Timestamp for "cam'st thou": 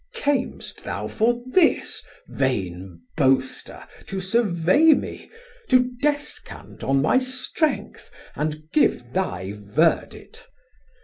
0.55-1.07